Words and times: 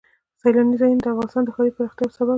سیلاني 0.41 0.75
ځایونه 0.79 1.01
د 1.03 1.07
افغانستان 1.13 1.43
د 1.45 1.49
ښاري 1.55 1.71
پراختیا 1.75 2.03
یو 2.05 2.15
سبب 2.17 2.27
دی. 2.27 2.29